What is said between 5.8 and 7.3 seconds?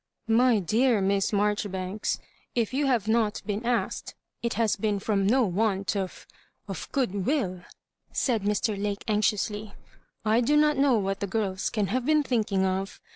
of— of good